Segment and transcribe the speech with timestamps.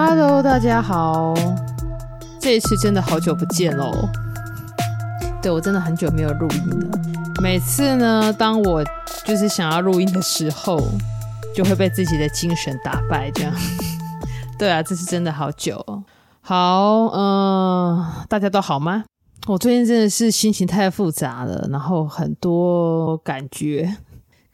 [0.00, 1.34] Hello，大家好，
[2.40, 4.08] 这一次真的好久不见喽。
[5.42, 6.98] 对，我真的很久没有录音了。
[7.42, 8.84] 每次呢，当我
[9.26, 10.80] 就是想要录音的时候，
[11.52, 13.28] 就会被自己的精神打败。
[13.32, 13.52] 这样，
[14.56, 15.84] 对啊，这是真的好久。
[16.42, 19.02] 好，嗯、呃，大家都好吗？
[19.48, 23.96] 我最近真的是心情太复杂了，然后很多感觉。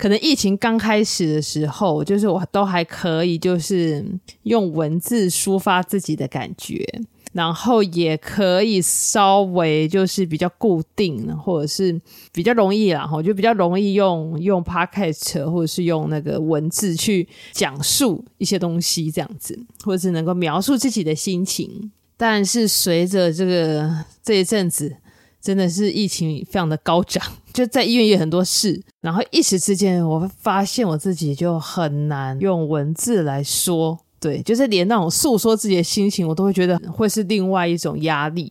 [0.05, 4.05] 可能疫情刚开始的时候，就是我都还可以，就是
[4.43, 6.87] 用文字抒发自己的感觉，
[7.33, 11.99] 然后也可以稍微就是比较固定，或者是
[12.35, 21.91] 比较容易啦，我就比较容易用用 podcast 或者是用那个文字去讲述一些东西，这样子，或者是能够描述自己的心情。
[22.19, 24.97] 但是随着这个这一阵子。
[25.45, 38.51] 真的是疫情非常的高涨， 就在医院也有很多事，然后一时之间，我发现我自己就很难用文字来说，对，就是连那种诉说自己的心情，我都会觉得会是另外一种压力。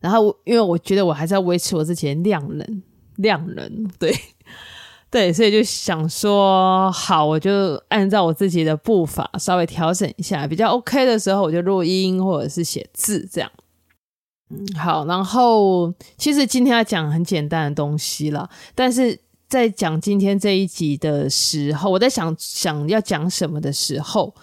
[0.00, 2.82] 然后，因为我觉得我还是要维持我自己的量能，
[3.16, 4.16] 量能， 对，
[5.10, 13.50] 对，所以就想说，好，我就按照我自己的步伐稍微调整一下，比较 OK 的时候，我就录音或者是写字这样。
[14.50, 24.34] 嗯，好，然后其实今天要讲很简单的东西了，但是在讲今天这一集的时候，我在想想要讲什么的时候，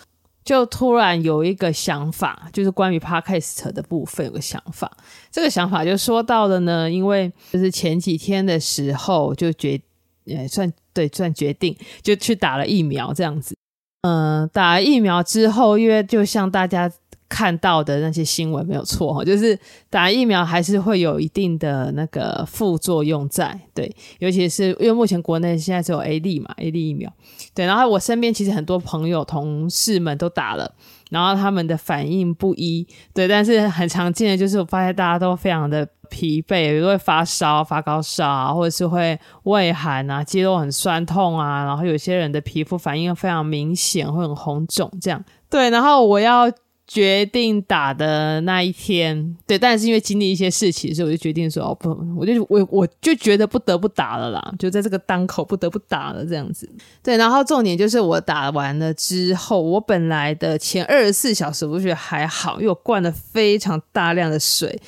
[0.43, 4.95] 就突然有一个想法，就是关于 Podcast 的部分有个想法。
[5.31, 9.81] 这个想法就说到了呢，因为就是前几天的时候就决，
[10.25, 13.55] 也，算对，算决定就去打了疫苗这样子。
[14.01, 16.91] 嗯、打疫苗之后，因为就像大家。
[17.35, 27.11] 看到的那些新闻没有错哈，就是打疫苗还是会有一定的那个副作用在，对，尤其是因为目前国内现在只有 A 粒嘛，A 粒疫苗，
[27.53, 30.73] 对，然后我身边其实很多朋友、同事们都打了，
[31.09, 46.49] 然后他们的反应不一，对，但是很常见的就是我发现大家都非常的疲惫，有的会发烧、发高烧啊，或者是会畏寒啊，肌肉很酸痛啊，然后有些人的皮肤反应非常明显，会很红肿这样，对，然后我要。
[46.87, 56.69] 决定打的那一天，对，但是因为经历一些事情，所以我就决定说，哦不，我就我我就觉得不得不打了啦，就在这个当口不得不打了这样子。
[57.01, 64.79] 对，然后重点就是我打完了之后，我本来的前二十四小时我觉得还好，因为我灌了非常大量的水。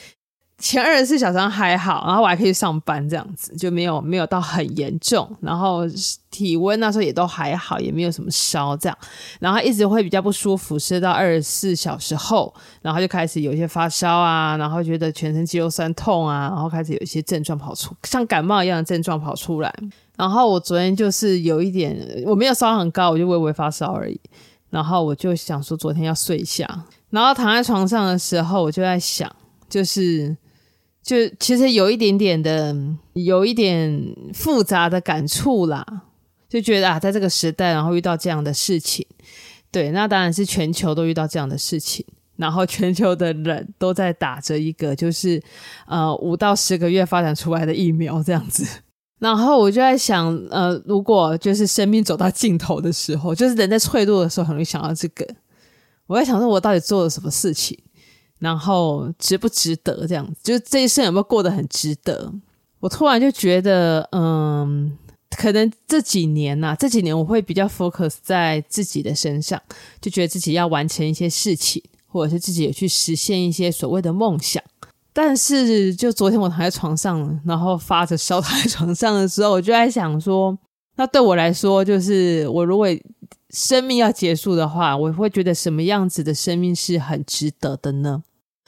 [0.59, 5.81] 前二十四小时还好，然后我还可以上班，这样子就没有没有到很严重，然后
[6.31, 8.97] 体温那时候也都还好，也没有什么烧这样，
[9.39, 12.51] 然后一直会比较不舒服，是到二十四小时后，
[12.81, 19.71] 然后就开始有一些发烧啊，然后觉得全身肌肉酸痛啊，然后开始有一些症状跑出，像感冒一样的症状跑出来。
[20.15, 24.19] 然后我昨天就是有一点，我没有烧很高，我就微微发烧而已。
[24.71, 26.67] 然后我就想说昨天要睡一下，
[27.11, 29.31] 然后躺在床上的时候，我就在想，
[29.69, 30.35] 就是。
[31.07, 32.75] 就其实有一点点的，
[33.13, 36.03] 有一点复杂的感触啦，
[36.49, 39.07] 就觉得啊，在这个时代，然后遇到这样的事情，
[39.71, 45.41] 对，那当然是全球都遇到这样的事情，然后全球的人都在打着一个就是
[45.87, 48.67] 呃五到十个月发展出来的疫苗这样子，
[49.19, 55.25] 然后我就在想，呃，如果就是生命走到尽头的时候，就是人在脆弱的时候，很容易想到这个，
[56.05, 57.79] 我在想说，我到底做了什么事情？
[58.39, 60.35] 然后值不值得这样子？
[60.43, 62.31] 就是这一生有没有过得很值得？
[62.79, 64.95] 我突然就觉得，嗯，
[65.35, 69.59] 可能这几年呐、啊，这几年我会比较 focus 在自己的身上，
[69.99, 74.63] 就觉得自己要完成一些事情，或者是自己也去实现一些所谓的梦想。
[75.11, 80.55] 但是，就昨天我躺在床上，然后发着烧躺在床上的时候，我就在想说，
[80.97, 82.87] 那对我来说，就是我如果
[83.49, 88.23] 生命要结束的话，我会觉得什么样子的生命是很值得的呢？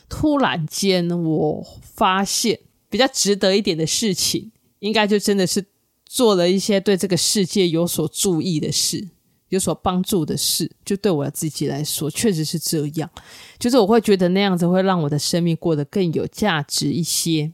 [0.08, 2.60] 突然间，我发现
[2.90, 5.66] 比较值得一点的事情，应该就真的是
[6.06, 9.10] 做了一些对这个世界有所注意的事，
[9.50, 10.72] 有所帮助的事。
[10.84, 13.10] 就对我自己来说，确实是这样。
[13.60, 17.54] 就是我会觉得那样子会让我的生命过得更有价值一些。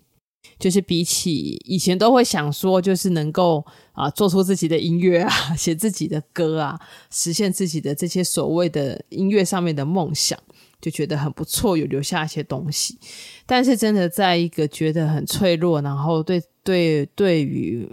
[0.60, 10.38] 就是比起以前都会想说，就是能够啊做出自己的音乐啊，写自己的歌啊，实现自己的这些所谓的音乐上面的梦想。
[10.82, 13.00] 就觉得很不错，有留下一些东西，
[13.48, 17.90] 但是真的在一个觉得很脆弱，然后对对对于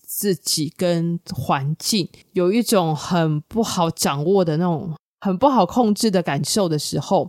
[0.00, 7.28] 自己跟环境有一种很不好掌握的那种很不好控制的感受的时候，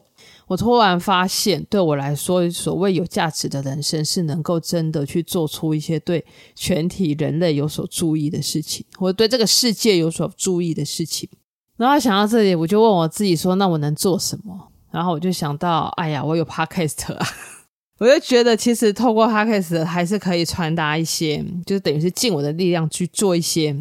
[0.50, 6.25] 我突然发现，对我来说，所谓有价值的人生是能够真的去做出一些对
[6.56, 11.30] 全体人类有所注意的事情，或者对这个世界有所注意的事情。
[11.78, 17.28] 然后想到这里，我就问我自己说：“那我能做什么？”然后我就想到，哎呀，我有 podcast 啊，
[18.00, 23.78] 我就觉得其实透过 podcast 还是可以传达一些，就是等于是尽我的力量去做一些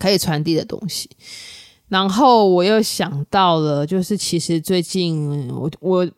[0.00, 1.08] 可以传递的东西。
[1.90, 6.08] 然后我又想到了，就是其实最近我我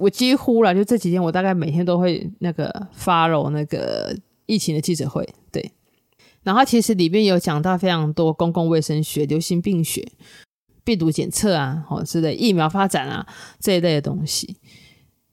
[0.00, 4.12] 我几乎了，就这几天我大概每天都会那个发罗那个
[4.46, 5.70] 疫情的记者会，对。
[6.42, 10.04] 然后其实里面有讲到非常多公共卫生学、流行病学、
[10.82, 13.24] 病毒检测啊，或之类疫苗发展啊
[13.60, 14.56] 这一类的东西。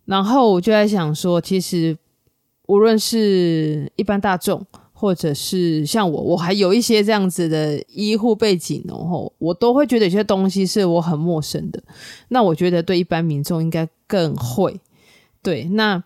[0.06, 1.98] 然后我就在想说，其实
[2.68, 4.64] 无论是一般大众。
[5.00, 11.80] 或者是像我，我还有一些这样子的医护背景，然后我都会觉得有些东西是我很陌生的。
[12.30, 14.82] 那我觉得对一般民众应该更会。
[15.44, 16.04] 对，那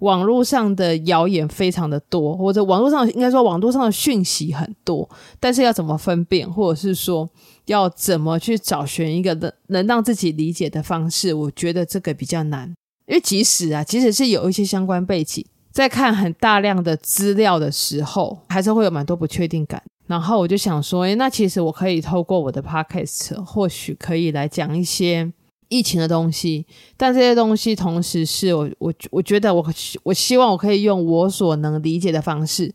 [0.00, 5.08] 网络上的谣言非常的多，或者网络上应该说网络上的讯息很多，
[5.40, 7.26] 但是要怎么分辨，或者是说
[7.64, 12.68] 要怎么去找寻一个能能让自己理解的方式，我觉得这个比较难。
[13.06, 15.42] 因为即使啊，即使是有一些相关背景。
[15.76, 19.82] 在看很大量的资料的时候，还是会有蛮多不确定感。
[20.06, 25.30] 然后我就想说，诶，那其实我可以透过我的 podcast，或许可以来讲一些
[25.68, 26.64] 疫情的东西。
[26.96, 29.62] 但这些东西同时是我我我觉得我
[30.02, 32.74] 我希望我可以用我所能理解的方式，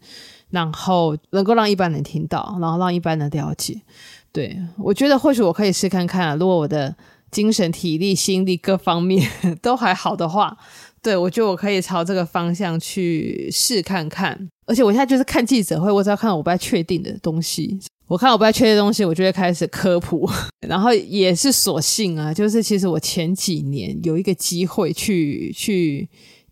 [0.51, 3.81] 然后能够让一般人听到，然后让一般人了解。
[4.31, 6.95] 对，我觉得或许我可以试看看，如果我的
[7.31, 9.27] 精神、体力、心力各方面
[9.59, 10.55] 都还好的话。
[11.01, 20.29] 对，我觉得我可以朝这个方向去试看看，而且我现在就是看记者会，我只要看到我不太确定的东西，我看我不太确定的东西，我就会开始科普，
[20.67, 26.07] 然后也是所幸啊，就是其实我前几年有一个机会去去。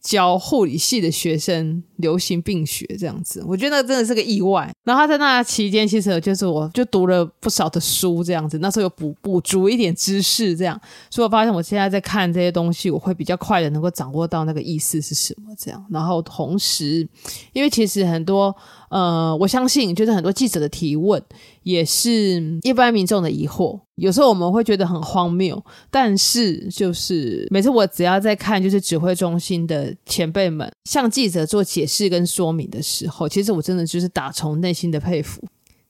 [0.10, 4.68] 教护理系的学生流行病学这样子，我觉得那真的是个意外。
[4.84, 15.86] 然后他在那期间，其实就是我就读了不少的书这样子，那时候有补补足一点知识这样，所以我发现我现在在看这些东西，我会比较快的能够掌握到那个意思是什么这样。
[15.92, 17.08] 然后同时，
[17.54, 18.56] 因为其实很多。
[18.90, 21.22] 呃，我相信就是很多记者的提问，
[21.64, 23.80] 也是一般民众的疑惑。
[23.96, 25.62] 有时候我们会觉得很荒谬，
[25.92, 35.44] 但是就是每次我只要在看就是指挥中心的前辈们向记者做解释跟说明的时候，其实我真的就是打从内心的佩服。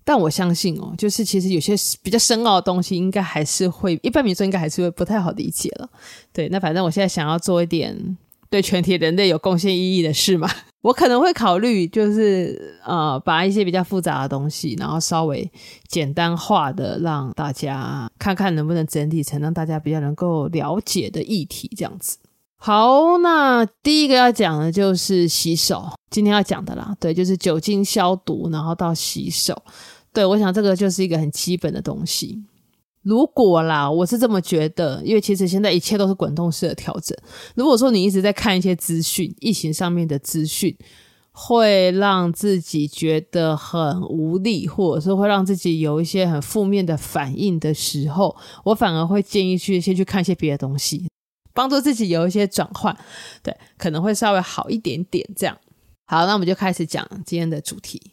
[0.04, 5.88] 但我相信哦，就是其实有些比较深奥的东西，应该还是会一般民众应该还是会不太好理解了。
[6.34, 8.18] 对，那反正我现在想要做一点
[8.50, 10.50] 对全体人类有贡献意义的事嘛。
[10.82, 15.52] 我可能会考虑，就是呃，把一些比较复杂的东西，然后稍微
[15.90, 22.18] 简单化的，让大家看看能不能整体成让大家比较能够了解的议题，这样子。
[22.56, 29.62] 好，那第一个要讲的就是洗手，今天要讲的啦，对，就是酒精消毒，然后到洗手。
[30.14, 32.42] 对，我想这个就是一个很基本的东西。
[33.02, 37.18] 如果啦，我是这么觉得，因为其实现在一切都是滚动式的调整。
[37.56, 40.76] 如果说你一直在看一些资讯，疫情上面的资讯，
[41.32, 48.36] 会让自己觉得很无力，或者是会让自己有一些很负面的反应的时候，
[48.66, 51.10] 我反而会建议去先去看一些别的东西，
[51.56, 52.96] 帮助自己有一些转换，
[53.42, 55.26] 对，可能会稍微好一点点。
[55.38, 55.58] 这样，
[56.06, 58.12] 好，那我们就开始讲今天的主题。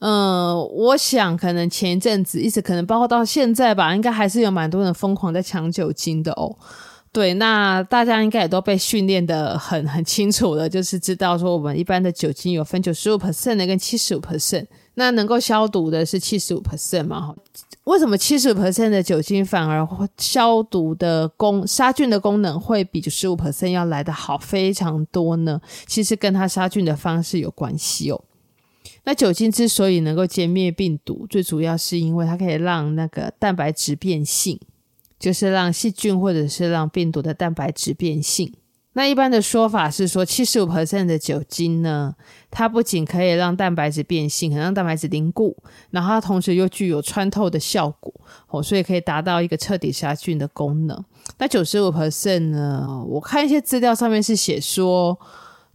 [0.00, 6.56] 嗯，我想可能前一阵子一直可能包括到现在吧，应该还是有蛮多人疯狂在抢酒精的哦。
[7.10, 17.34] 对，那大家应该也都被训练得很很清楚了，就是知道说我们一般的酒精有分九十五 percent 的跟七十五 percent，那能够消毒的是七十五 percent 嘛？
[17.84, 19.84] 为什么七十五 percent 的酒精反而
[20.18, 25.58] 消毒的功杀菌的功能会比九十五 percent 要来的好非常多呢？
[25.86, 28.22] 其实跟它杀菌的方式有关系哦。
[29.08, 34.60] 那酒精之所以能够歼灭病毒，最主要是因为它可以让那个蛋白质变性，
[35.18, 38.52] 就是让细菌或者是让病毒的蛋白质变性。
[38.92, 42.14] 那一般的说法是说，七十五 percent 的酒精呢，
[42.50, 45.56] 它不仅可以让蛋白质变性，可以让蛋白质凝固，
[45.88, 48.12] 然后它同时又具有穿透的效果，
[48.48, 51.02] 哦，所以可以达到一个彻底杀菌的功能。
[51.38, 55.18] 那九十五 percent 呢，我看一些资料上面是写说。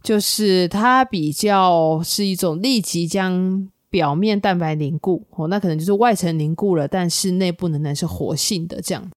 [0.04, 9.10] 就是它比较是一种立即将表面蛋白凝固哦，那可能就是外层凝固了，但是内部仍然是活性的这样。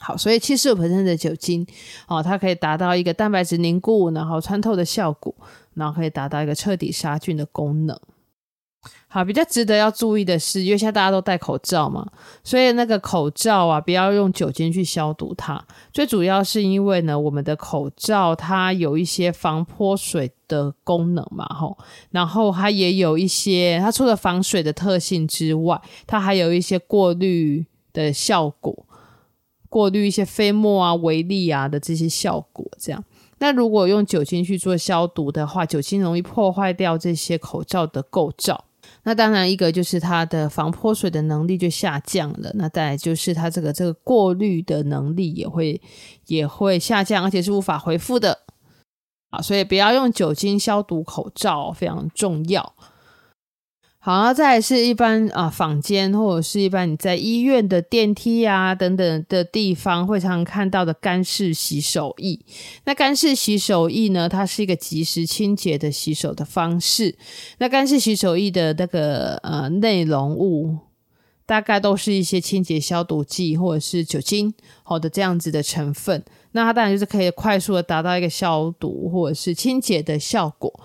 [0.00, 1.66] 好，所以七十五%的酒精
[2.08, 5.34] 哦，它可以达到一个蛋白质凝固，然后穿透的效果，
[5.74, 8.00] 然后可以达到一个彻底杀菌的功能。
[9.08, 12.04] 好，比较值得要注意的是，因为现在大家都戴口罩嘛，
[12.42, 15.64] 所以那个口罩啊，不要用酒精去消毒它。
[15.92, 21.78] 最主要是因为呢，我们的口罩它有一些防泼水的功能嘛，吼，
[22.10, 28.84] 然后它也有一些，它除了防水的特性之外，它还有一些过滤的效果。
[29.68, 32.64] 过滤一些飞沫啊、微粒啊的这些效果。
[32.78, 33.04] 这样，
[33.38, 38.64] 那如果用酒精去做消毒的话，酒精容易破坏掉这些口罩的构造。
[39.04, 42.50] 那当然，一个就是它的防泼水的能力就下降了。
[42.54, 45.80] 那再来就是它这个这个过滤的能力也会
[46.26, 48.40] 也会下降，而且是无法回复的。
[49.30, 52.74] 啊，所以不要用酒精消毒口罩，非常重要。
[54.06, 62.38] 好，再来是一般啊，坊间或者是一般你在医院的电梯啊等等的地方会常常看到的干式洗手液。
[62.84, 67.16] 那干式洗手液呢，它是一个即时清洁的洗手的方式。
[67.56, 70.76] 那干式洗手液的那个呃内容物，
[71.46, 76.22] 大概都是一些清洁消毒剂或者是酒精好的这样子的成分。
[76.52, 80.78] 那它当然就是可以快速的达到一个消毒或者是清洁的效果。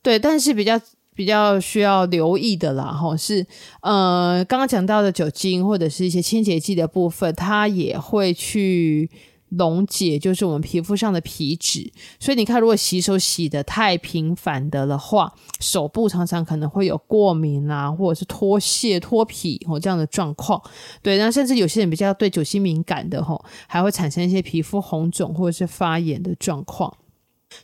[0.00, 0.80] 对，但是比较。
[1.14, 3.46] 比较需要留意的啦，吼是
[3.82, 9.10] 呃，刚刚讲到的酒精或者是一些清洁剂的部分，它也会去
[9.50, 11.92] 溶解，就是我们皮肤上的皮脂。
[12.18, 20.58] 所以你看，如果洗手洗得太频繁的的话，手部常常可能会有过敏啊，或者是脱屑、脱皮哦这样的状况。
[21.02, 26.90] 对，那甚至有些人比较对酒精敏感的吼，还会产生一些皮肤红肿或者是发炎的状况。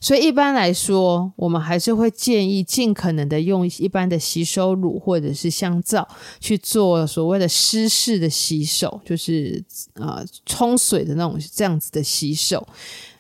[0.01, 6.07] 所以一般来说，我们还是会建议尽可能的用一般的洗手乳或者是香皂
[6.39, 9.65] 去做所谓的湿式的洗手，就是
[9.95, 12.67] 呃冲水的那种这样子的洗手。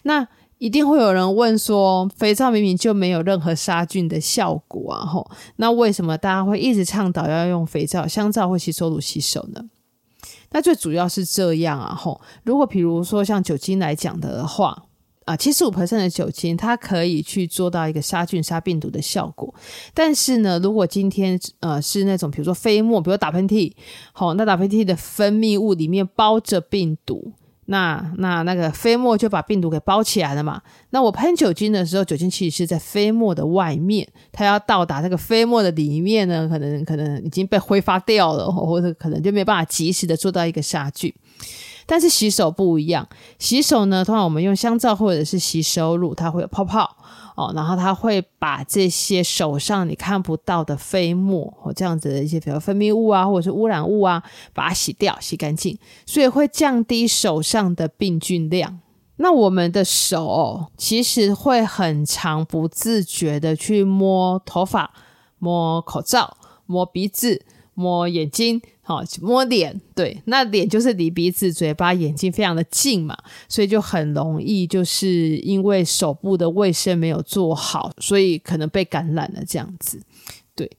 [0.02, 0.26] 那
[0.58, 9.64] 一定会有人问说，肥皂明明就没有任何杀菌的效果啊，吼，那为什么大家会一直倡导要用肥皂、香皂或洗手乳洗手呢？
[10.50, 14.84] 那最主要是这样啊，吼，如果比如说像酒精来讲的话。
[15.28, 19.54] 啊，七十五 percent 的酒精，它可以去做到一个杀菌、杀病毒的效果。
[19.92, 23.70] 但是呢，如果今天呃是那种比如说飞沫，比如打喷嚏，
[24.12, 27.30] 好，那打喷嚏的分泌物里面包着病毒，
[27.66, 30.62] 那那那个飞沫就把病毒给包起来了嘛。
[30.88, 41.12] 那我喷酒精的时候，酒精其实是在飞沫的外面，它要到达这个飞沫的里面呢，可能可能已经被挥发掉了，或者可能就没办法及时的做到一个杀菌。
[41.90, 46.95] 但是洗手不一样，洗手呢，通常我们用香皂或者是洗手乳，它会有泡泡
[47.35, 58.80] 哦，然后它会把这些手上你看不到的飞沫或这样子的一些比如分泌物啊，或者是污染物啊，把它洗掉、洗干净，所以会降低手上的病菌量。
[59.16, 64.92] 那我们的手其实会很常不自觉的去摸头发、
[65.38, 67.47] 摸口罩、摸鼻子。
[67.80, 73.14] 摸眼睛，好，摸脸，对，那脸就是离鼻子、嘴巴、眼睛非常的近嘛，
[73.47, 80.00] 所以就很容易，就是因为手部的卫生没有做好，所以可能被感染了这样子，
[80.54, 80.71] 对。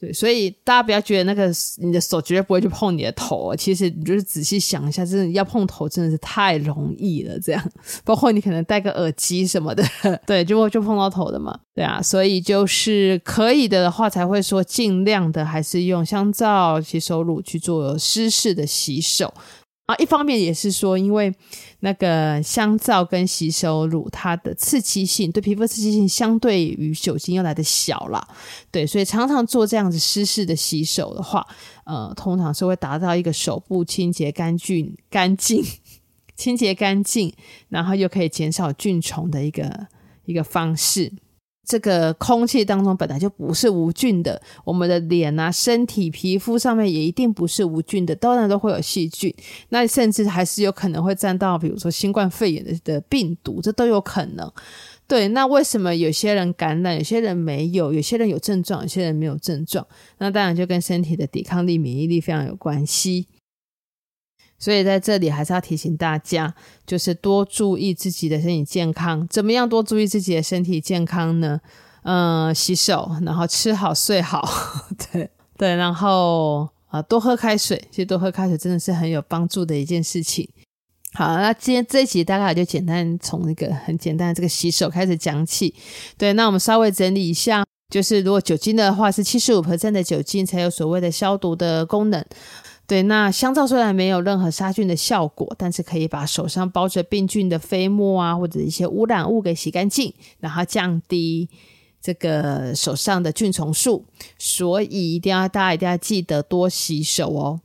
[0.00, 7.38] 对，所以大家不要觉得那个你的手绝对不会去碰你的头，其实你就是仔细想一下，真的要碰头真的是太容易了。
[7.38, 7.70] 这样，
[8.02, 9.84] 包括你可能戴个耳机什么的，
[10.26, 11.58] 对，就会就碰到头的嘛。
[11.74, 19.32] 对啊，所以就是可以的话，才会说尽量的还是用香皂、洗手乳去做湿式的洗手。
[19.90, 21.34] 啊，一方面也是说，因为
[21.80, 28.24] 那个香皂跟洗手乳，它的刺激性对皮肤刺激性相对于酒精要来的小啦，
[28.70, 31.44] 对，所以常常做这样子湿式的洗手的话，
[31.82, 35.60] 呃，通常是会达到一个手部清洁干净、干净、
[36.36, 37.34] 清洁干净，
[37.68, 39.88] 然后又可以减少菌虫的一个
[40.24, 41.12] 一个方式。
[41.70, 49.32] 这个空气当中本来就不是无菌的，我们的脸啊、身体皮肤上面也一定不是无菌的，当然都会有细菌，
[49.68, 54.52] 那甚至还是有可能会沾到，比如说新冠肺炎的的病毒，这都有可能。
[55.06, 59.86] 对，那为什么有些人感染，有些人没有，有些人有症状，有些人没有症状？
[60.18, 63.28] 那当然就跟身体的抵抗力、免疫力非常有关系。
[64.60, 66.54] 所以在这里还是要提醒大家，
[66.86, 69.26] 就是多注意自己的身体健康。
[69.28, 71.58] 怎么样多注意自己的身体健康呢？
[72.02, 74.48] 嗯、洗手，然后吃好睡好，
[75.12, 77.82] 对对，然后啊、多喝开水。
[77.90, 80.48] 其实多喝开水真的是很有帮助的一件事情。
[81.12, 85.74] 好，那今天这一集大概就简单从一个很简单的这个洗手开始讲起。
[86.16, 92.24] 对，那我们稍微整理一下，就是如果酒精的话是七十五%的酒精才有所谓的消毒的功能。
[92.90, 101.48] 对，那香皂虽然没有任何杀菌的效果，但是可以把手上包着病菌的飞沫啊，或者一些污染物给洗干净，然后降低
[102.02, 104.04] 这个手上的菌虫数。
[104.36, 107.60] 所以一定要大家一定要记得多洗手哦。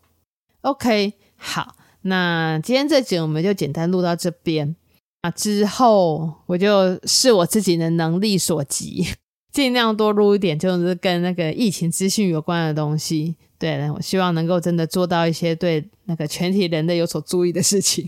[0.61, 4.75] OK，好，那今天这集我们就简单录到这边。
[5.23, 9.07] 那之后我就视我自己的能力所及，
[9.51, 13.37] 尽量多录一点，就是跟那个疫情资讯有关的东西。
[13.65, 18.07] 对，我希望能够真的做到一些对那个全体人类有所注意的事情。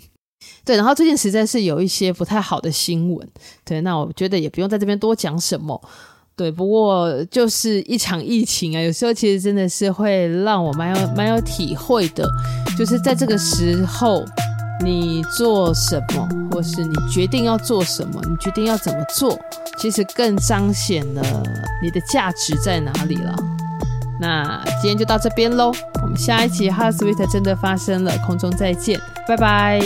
[0.64, 3.28] 对，然后最近实在是有一些不太好的新闻，
[3.66, 5.82] 对，那我觉得也不用在这边多讲什么，
[6.36, 12.30] 对，不过就是一场疫情啊，有时候其实真的是会让我蛮有蛮有体会的，
[12.78, 14.24] 就是在这个时候，
[14.84, 19.36] 你做什么，或是你决定要做什么，你决定要怎么做，
[19.80, 21.44] 其实更彰显了
[21.82, 23.36] 你的价值在哪里了。
[24.20, 25.72] 那今天就到这边喽，
[26.02, 29.80] 我们下一期哈斯维特》真的发生了，空中再见，拜拜。